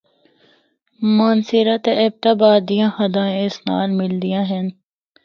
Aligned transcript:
مانسہرہ 1.15 1.75
تے 1.83 1.91
ایبٹ 2.01 2.23
آباد 2.33 2.59
دی 2.69 2.77
حداں 2.95 3.29
اس 3.41 3.55
نال 3.67 3.89
ملدیاں 3.99 4.43
ہن۔ 4.49 4.65